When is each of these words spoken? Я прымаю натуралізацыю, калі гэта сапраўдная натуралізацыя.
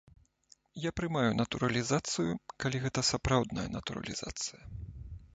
Я 0.83 0.91
прымаю 0.99 1.33
натуралізацыю, 1.41 2.31
калі 2.65 2.81
гэта 2.85 3.03
сапраўдная 3.11 3.67
натуралізацыя. 3.75 4.61